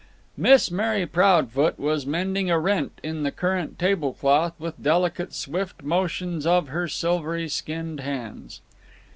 Miss 0.35 0.71
Mary 0.71 1.05
Proudfoot 1.05 1.77
was 1.77 2.07
mending 2.07 2.49
a 2.49 2.57
rent 2.57 2.93
in 3.03 3.21
the 3.21 3.29
current 3.29 3.77
table 3.77 4.13
cloth 4.13 4.53
with 4.59 4.81
delicate 4.81 5.31
swift 5.31 5.83
motions 5.83 6.47
of 6.47 6.69
her 6.69 6.87
silvery 6.87 7.47
skinned 7.47 7.99
hands. 7.99 8.61